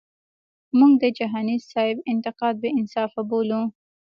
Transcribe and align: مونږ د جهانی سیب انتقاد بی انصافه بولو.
مونږ 0.77 0.93
د 1.03 1.05
جهانی 1.17 1.57
سیب 1.71 1.95
انتقاد 2.13 2.55
بی 2.61 2.69
انصافه 2.79 3.21
بولو. 3.29 3.61